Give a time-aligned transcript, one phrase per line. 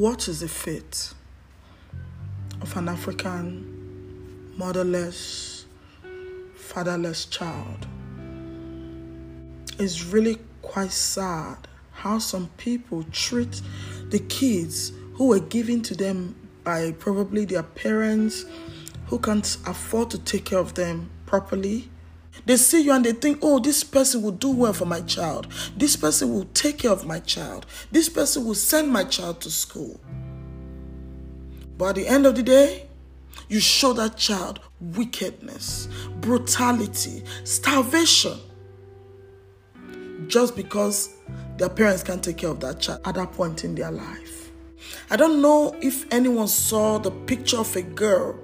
[0.00, 1.12] What is the fate
[2.62, 5.66] of an African motherless,
[6.54, 7.86] fatherless child?
[9.78, 13.60] It's really quite sad how some people treat
[14.08, 18.46] the kids who were given to them by probably their parents
[19.08, 21.90] who can't afford to take care of them properly.
[22.46, 25.48] They see you and they think, oh, this person will do well for my child.
[25.76, 27.66] This person will take care of my child.
[27.90, 30.00] This person will send my child to school.
[31.76, 32.86] But at the end of the day,
[33.48, 35.88] you show that child wickedness,
[36.20, 38.38] brutality, starvation,
[40.28, 41.14] just because
[41.56, 44.50] their parents can't take care of that child at that point in their life.
[45.10, 48.38] I don't know if anyone saw the picture of a girl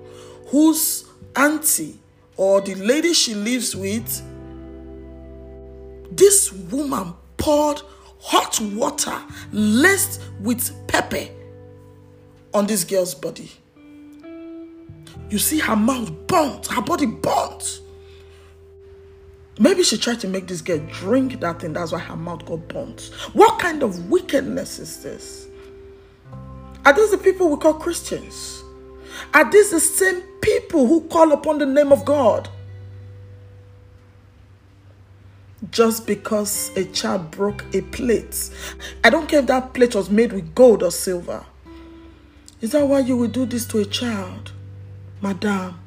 [0.49, 1.05] whose
[1.37, 1.99] auntie
[2.37, 4.23] or the lady she lives with,
[6.11, 7.81] this woman poured
[8.21, 9.17] hot water
[9.53, 11.27] laced with pepper
[12.55, 13.51] on this girl's body.
[15.29, 17.81] You see her mouth burnt, her body burnt.
[19.59, 22.69] Maybe she tried to make this girl drink that thing, that's why her mouth got
[22.69, 23.11] burnt.
[23.33, 25.49] What kind of wickedness is this?
[26.85, 28.63] Are these the people we call Christians?
[29.35, 32.49] Are these the same people who call upon the name of God?
[35.71, 38.51] Just because a child broke a plate.
[39.03, 41.45] I don't care if that plate was made with gold or silver.
[42.61, 44.53] Is that why you would do this to a child?
[45.21, 45.79] Madam,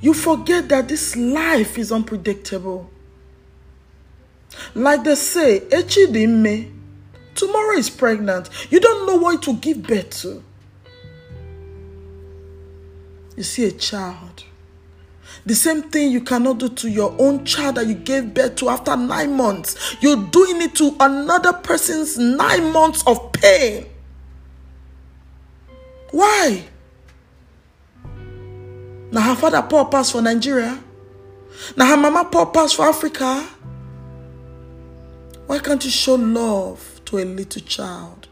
[0.00, 2.90] you forget that this life is unpredictable.
[4.74, 6.72] Like they say, Echidime,
[7.34, 8.48] tomorrow is pregnant.
[8.70, 10.42] You don't know what to give birth to.
[13.36, 14.44] You see a child.
[15.44, 18.68] The same thing you cannot do to your own child that you gave birth to
[18.70, 19.96] after nine months.
[20.00, 23.86] You're doing it to another person's nine months of pain.
[26.10, 26.64] Why?
[29.12, 30.82] Now her father poor pass for Nigeria.
[31.76, 33.46] Now her mama poor pass for Africa.
[35.46, 38.26] Why can't you show love to a little child?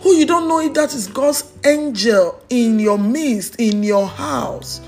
[0.00, 4.80] Who you don't know if that is God's angel in your midst, in your house.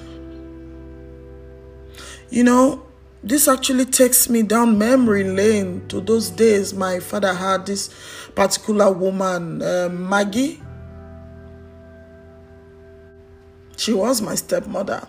[2.30, 2.82] You know,
[3.22, 7.90] this actually takes me down memory lane to those days my father had this
[8.34, 10.62] particular woman, uh, Maggie.
[13.76, 15.06] She was my stepmother.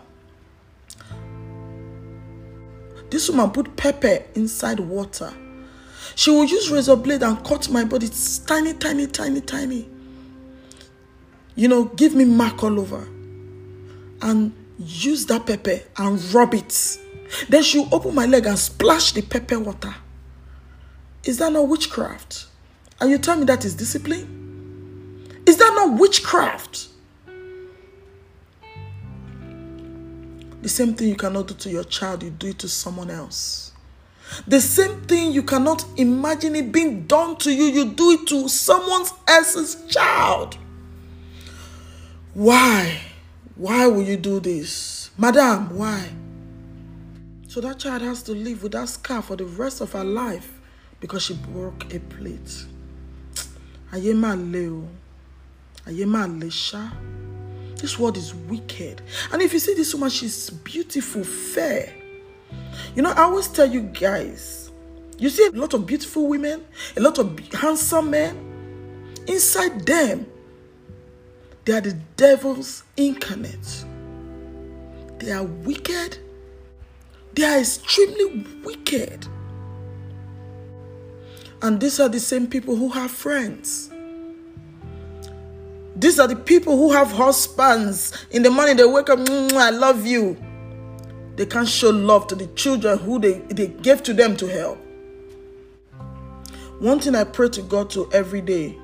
[3.10, 5.34] This woman put pepper inside water.
[6.16, 8.10] She would use razor blade and cut my body.
[8.46, 9.93] Tiny, tiny, tiny, tiny.
[11.56, 13.08] You know, give me mark all over.
[14.22, 16.98] And use that pepper and rub it.
[17.50, 19.94] Then she'll open my leg and splash the pepper water.
[21.24, 22.48] Is that not witchcraft?
[23.00, 25.42] And you tell me that is discipline?
[25.46, 26.90] Is that not witchcraft?
[30.62, 33.74] The same thing you cannot do to your child, you do it to someone else.
[34.48, 38.48] The same thing you cannot imagine it being done to you, you do it to
[38.48, 40.58] someone else's child.
[42.34, 43.00] Why?
[43.56, 45.12] Why will you do this?
[45.18, 46.10] Madam, why?
[47.48, 50.52] So that child has to live with that scar for the rest of her life
[51.00, 52.66] because she broke a plate.
[53.92, 54.88] Ayema leo.
[55.86, 56.92] Ayema lesha.
[57.76, 59.04] This world is wicked.
[59.32, 61.94] And if you see this woman, she's beautiful, fair.
[62.96, 64.72] You know, I always tell you guys,
[65.20, 66.66] you see a lot of beautiful women,
[66.98, 68.50] a lot of handsome men.
[69.28, 70.26] Inside them,
[71.66, 73.86] they are the devil's incarnate.
[75.20, 76.18] They are wicked.
[77.34, 79.26] They are extremely wicked.
[81.62, 83.90] And these are the same people who have friends.
[85.96, 88.26] These are the people who have husbands.
[88.32, 90.36] In the morning, they wake up, I love you.
[91.38, 94.78] They can't show love to the children who they, they gave to them to help.
[96.80, 98.78] One thing I pray to God to every day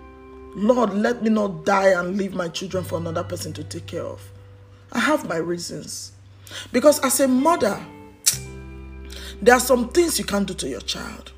[0.55, 4.03] Lord, let me not die and leave my children for another person to take care
[4.05, 4.21] of.
[4.91, 6.11] I have my reasons.
[6.71, 7.79] Because as a mother,
[9.41, 11.31] there are some things you can't do to your child.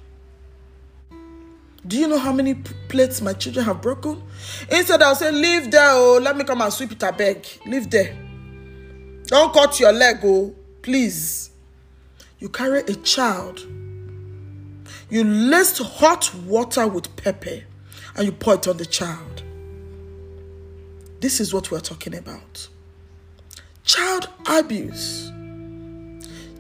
[1.85, 2.55] Do you know how many
[2.89, 4.21] plates my children have broken?
[4.69, 7.45] Instead, I'll say, Leave there, oh, let me come and sweep it, I beg.
[7.65, 8.15] Leave there.
[9.25, 11.49] Don't cut your leg, oh, please.
[12.39, 13.59] You carry a child,
[15.09, 17.63] you laced hot water with pepper,
[18.15, 19.43] and you pour it on the child.
[21.19, 22.67] This is what we're talking about.
[23.83, 25.31] Child abuse.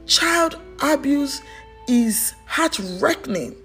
[0.05, 1.41] Child abuse
[1.87, 3.55] is heart wrenching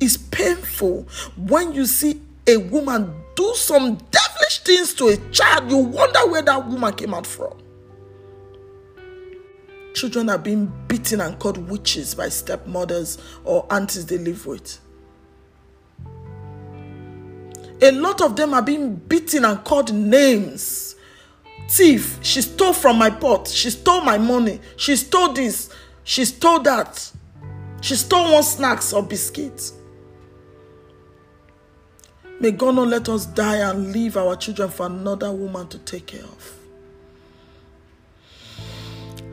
[0.00, 1.06] It's painful
[1.36, 5.70] when you see a woman do some devilish things to a child.
[5.70, 7.54] You wonder where that woman came out from.
[9.94, 14.78] Children are being beaten and called witches by stepmothers or aunties they live with.
[17.82, 20.96] A lot of them are being beaten and called names.
[21.68, 23.48] Thief, she stole from my pot.
[23.48, 24.60] She stole my money.
[24.76, 25.70] She stole this.
[26.04, 27.10] She stole that.
[27.80, 29.74] She stole one snacks or biscuits.
[32.40, 36.06] May God not let us die and leave our children for another woman to take
[36.06, 36.56] care of.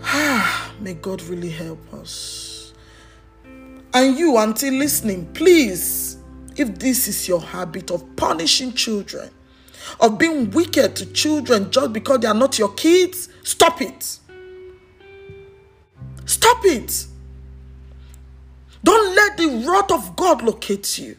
[0.03, 2.73] Ah, may God really help us.
[3.93, 6.17] And you, auntie, listening, please,
[6.57, 9.29] if this is your habit of punishing children,
[9.99, 14.19] of being wicked to children just because they are not your kids, stop it.
[16.25, 17.05] Stop it.
[18.83, 21.15] Don't let the wrath of God locate you.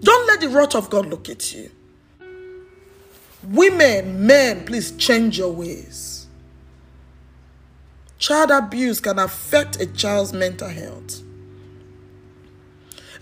[0.00, 1.70] Don't let the wrath of God locate you.
[3.42, 6.26] Women, men, please change your ways.
[8.18, 11.22] Child abuse can affect a child's mental health.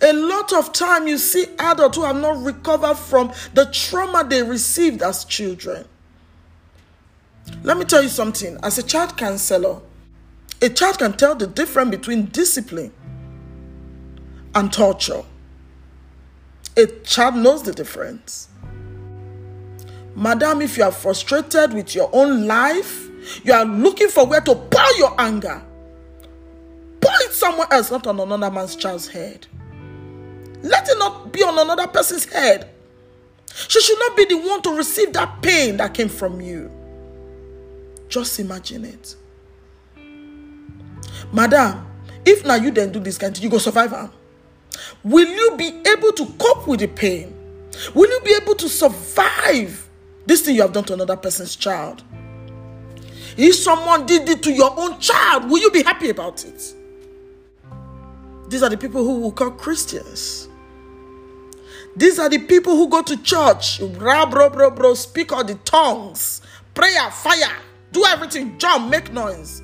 [0.03, 4.43] A lot of time you see adults who have not recovered from the trauma they
[4.43, 5.87] received as children.
[7.63, 8.59] Let me tell you something.
[8.63, 9.81] As a child counselor,
[10.63, 12.93] a child can tell the difference between discipline
[14.55, 15.23] and torture.
[16.77, 18.49] A child knows the difference.
[20.17, 23.09] Madam, if you are frustrated with your own life,
[23.45, 25.63] you are looking for where to pour your anger.
[27.01, 29.47] Pour it somewhere else, not on another man's child's head.
[30.65, 32.71] Let it not be on another person's head.
[33.55, 36.71] She should not be the one to receive that pain that came from you.
[38.09, 39.15] Just imagine it.
[41.31, 41.87] Madam,
[42.25, 44.11] if now you then do this kind, of you go survive.
[45.05, 47.35] Will you be able to cope with the pain?
[47.95, 49.87] Will you be able to survive
[50.25, 52.03] this thing you have done to another person's child?
[53.37, 56.75] If someone did it to your own child, will you be happy about it?
[58.49, 60.49] These are the people who will call Christians.
[61.97, 65.55] These are the people who go to church, bro, bro, bro, bro, speak all the
[65.57, 66.41] tongues,
[66.75, 67.57] prayer, fire,
[67.93, 69.63] do everything, jump, make noise,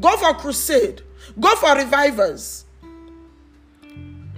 [0.00, 1.02] go for crusade,
[1.40, 2.66] go for revivers.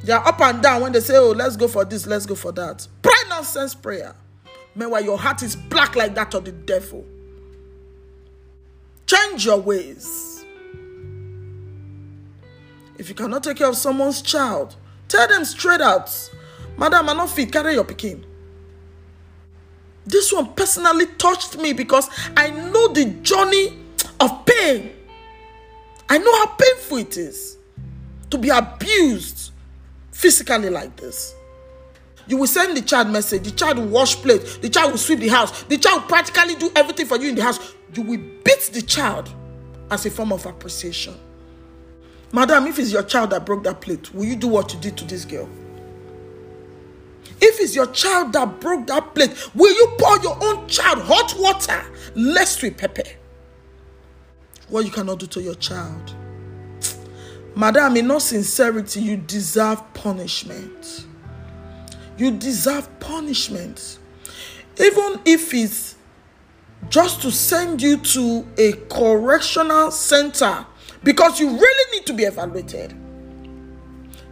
[0.04, 2.34] They are up and down when they say, Oh, let's go for this, let's go
[2.34, 2.86] for that.
[3.00, 4.14] Pray nonsense prayer.
[4.74, 7.04] Meanwhile, your heart is black like that of the devil.
[9.06, 10.44] Change your ways.
[12.98, 14.76] If you cannot take care of someone's child,
[15.08, 16.10] tell them straight out,
[16.76, 18.24] Madam, I'm not fit, carry your picking.
[20.06, 23.78] This one personally touched me because I know the journey
[24.20, 24.92] of pain.
[26.08, 27.56] I know how painful it is
[28.30, 29.52] to be abused
[30.12, 31.34] physically like this.
[32.26, 35.20] You will send the child message, the child will wash plate, the child will sweep
[35.20, 37.74] the house, the child will practically do everything for you in the house.
[37.94, 39.32] You will beat the child
[39.90, 41.14] as a form of appreciation.
[42.32, 44.96] Madam, if it's your child that broke that plate, will you do what you did
[44.96, 45.48] to this girl?
[47.40, 51.34] If it's your child that broke that plate, will you pour your own child hot
[51.38, 51.84] water
[52.14, 53.02] less with pepper?
[54.68, 56.14] What you cannot do to your child.
[57.56, 61.06] Madam, in all sincerity, you deserve punishment.
[62.16, 63.98] You deserve punishment.
[64.78, 65.94] Even if it's
[66.88, 70.66] just to send you to a correctional center
[71.02, 72.94] because you really need to be evaluated.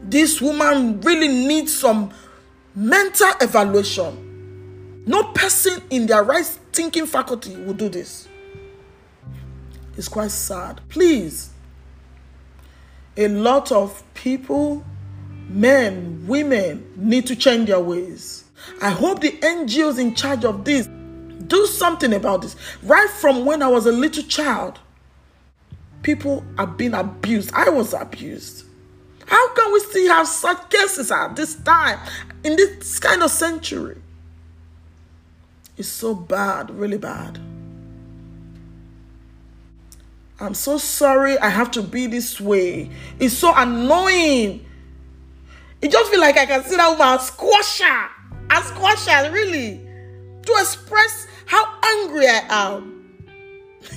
[0.03, 2.13] This woman really needs some
[2.75, 5.05] mental evaluation.
[5.07, 8.29] No person in their right thinking faculty will do this.
[9.97, 10.81] It's quite sad.
[10.89, 11.51] Please,
[13.17, 14.85] a lot of people,
[15.49, 18.45] men, women, need to change their ways.
[18.81, 20.89] I hope the NGOs in charge of this
[21.47, 22.57] do something about this.
[22.83, 24.79] Right from when I was a little child,
[26.03, 27.51] people have been abused.
[27.53, 28.65] I was abused.
[29.27, 31.99] How can we still have such cases at this time,
[32.45, 34.01] in this kind of century?
[35.77, 37.39] It's so bad, really bad.
[40.41, 42.91] I'm so sorry I have to be this way.
[43.21, 44.67] It's so annoying.
[45.81, 48.09] It just feel like I can sit down and squash her.
[48.51, 49.81] And squash her, really.
[50.47, 53.03] To express how angry I am.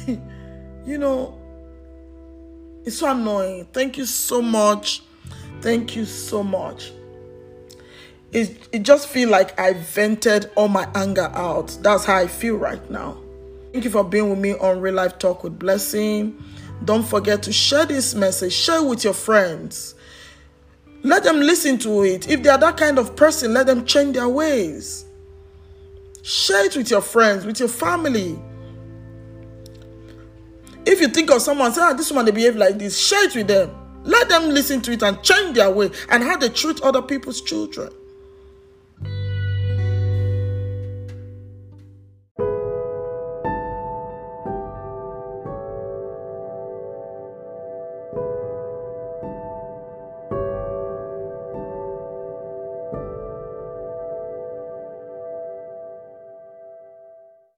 [0.86, 1.39] you know,
[2.86, 3.67] it's so annoying.
[3.74, 5.01] Thank you so much.
[5.62, 6.92] Thank you so much.
[8.32, 11.78] It, it just feel like I vented all my anger out.
[11.82, 13.18] That's how I feel right now.
[13.72, 16.42] Thank you for being with me on Real Life Talk with Blessing.
[16.84, 18.54] Don't forget to share this message.
[18.54, 19.96] Share it with your friends.
[21.04, 22.30] Let them listen to it.
[22.30, 25.06] If they are that kind of person, let them change their ways.
[26.24, 28.40] Share it with your friends, with your family.
[30.86, 33.36] If you think of someone, say, ah, this woman, they behave like this, share it
[33.36, 33.72] with them.
[34.06, 37.42] Let them listen to it and change their way and how they treat other people's
[37.42, 37.92] children.